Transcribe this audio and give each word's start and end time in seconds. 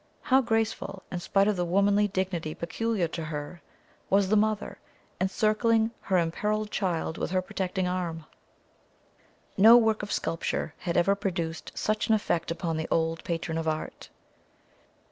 How 0.23 0.41
graceful, 0.41 1.03
in 1.11 1.19
spite 1.19 1.47
of 1.47 1.55
the 1.57 1.63
womanly 1.63 2.07
dignity 2.07 2.55
peculiar 2.55 3.07
to 3.09 3.25
her, 3.25 3.61
was 4.09 4.29
the 4.29 4.35
mother, 4.35 4.79
encircling 5.21 5.91
her 6.01 6.17
imperilled 6.17 6.71
child 6.71 7.19
with 7.19 7.29
her 7.29 7.39
protecting 7.43 7.87
arm! 7.87 8.25
No 9.57 9.77
work 9.77 10.01
of 10.01 10.11
sculpture 10.11 10.73
had 10.79 10.97
ever 10.97 11.13
produced 11.13 11.73
such 11.75 12.07
an 12.07 12.15
effect 12.15 12.49
upon 12.49 12.77
the 12.77 12.87
old 12.89 13.23
patron 13.23 13.59
of 13.59 13.67
art. 13.67 14.09